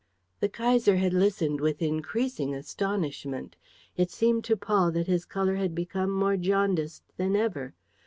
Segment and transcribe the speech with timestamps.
[0.39, 3.55] The Kaiser had listened with increasing astonishment.
[3.95, 7.75] It seemed to Paul that his color had become more jaundiced than ever.